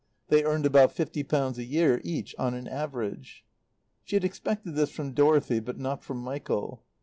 [0.29, 3.45] (They earned about fifty pounds a year each on an average.)
[4.03, 6.81] She had expected this from Dorothy, but not from Michael.